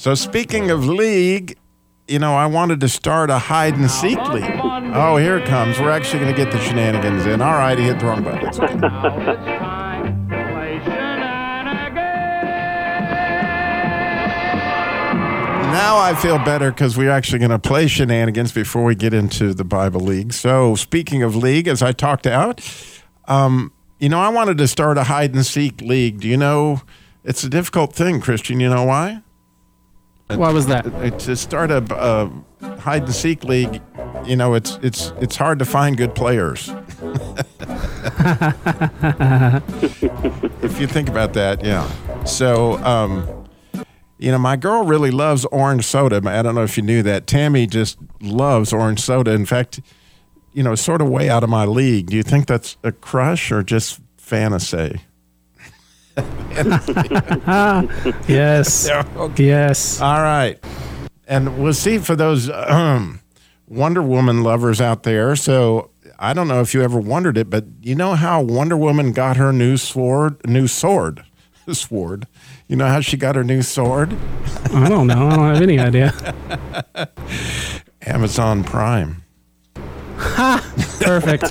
[0.00, 1.58] So speaking of league,
[2.08, 4.58] you know, I wanted to start a hide and seek league.
[4.94, 5.78] Oh, here it comes.
[5.78, 7.42] We're actually going to get the shenanigans in.
[7.42, 8.48] All right, he hit the wrong button.
[8.48, 8.76] It's okay.
[15.68, 19.52] Now I feel better because we're actually going to play shenanigans before we get into
[19.52, 20.32] the Bible League.
[20.32, 22.62] So, speaking of league, as I talked out,
[23.26, 26.20] um, you know, I wanted to start a hide and seek league.
[26.20, 26.80] Do you know
[27.22, 28.60] it's a difficult thing, Christian?
[28.60, 29.24] You know why?
[30.36, 30.86] Why was that?
[30.86, 33.80] Uh, To start a, a hide and seek league,
[34.24, 36.68] you know, it's it's it's hard to find good players.
[40.62, 41.88] if you think about that, yeah.
[42.24, 43.46] So, um,
[44.18, 46.20] you know, my girl really loves orange soda.
[46.24, 47.26] I don't know if you knew that.
[47.26, 49.32] Tammy just loves orange soda.
[49.32, 49.80] In fact,
[50.52, 52.06] you know, sort of way out of my league.
[52.06, 55.00] Do you think that's a crush or just fantasy?
[58.28, 58.88] Yes.
[59.36, 60.00] Yes.
[60.00, 60.58] All right.
[61.26, 63.20] And we'll see for those um,
[63.68, 65.36] Wonder Woman lovers out there.
[65.36, 69.12] So I don't know if you ever wondered it, but you know how Wonder Woman
[69.12, 70.44] got her new sword?
[70.46, 71.24] New sword.
[71.72, 72.26] Sword.
[72.66, 74.16] You know how she got her new sword?
[74.72, 75.28] I don't know.
[75.28, 76.12] I don't have any idea.
[78.02, 79.22] Amazon Prime.
[80.16, 80.60] Ha!
[81.00, 81.44] Perfect.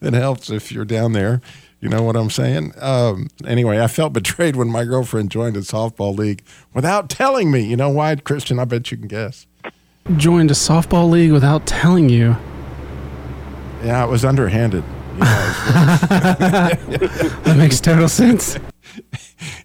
[0.00, 1.40] It helps if you're down there.
[1.84, 2.72] You know what I'm saying?
[2.80, 7.60] Um, anyway, I felt betrayed when my girlfriend joined a softball league without telling me.
[7.60, 8.58] You know why, Christian?
[8.58, 9.46] I bet you can guess.
[10.16, 12.36] Joined a softball league without telling you.
[13.82, 14.82] Yeah, it was underhanded.
[15.12, 15.26] You know,
[17.44, 18.58] That makes total sense.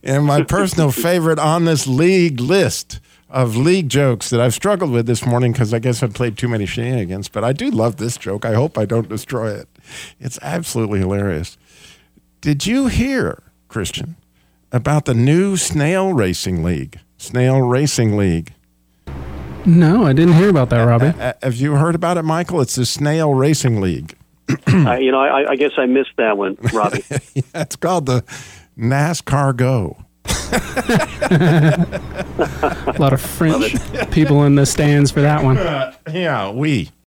[0.04, 5.06] and my personal favorite on this league list of league jokes that I've struggled with
[5.06, 8.18] this morning because I guess I've played too many shenanigans, but I do love this
[8.18, 8.44] joke.
[8.44, 9.70] I hope I don't destroy it.
[10.20, 11.58] It's absolutely hilarious.
[12.42, 14.16] Did you hear, Christian,
[14.72, 17.00] about the new snail racing league?
[17.18, 18.54] Snail racing league.
[19.66, 21.08] No, I didn't hear about that, Robbie.
[21.20, 22.62] Uh, have you heard about it, Michael?
[22.62, 24.16] It's the snail racing league.
[24.68, 27.04] I, you know, I, I guess I missed that one, Robbie.
[27.34, 28.24] yeah, it's called the
[28.78, 29.98] NASCAR Go.
[31.32, 33.76] A lot of French
[34.12, 35.58] people in the stands for that one.
[36.12, 36.90] Yeah, we.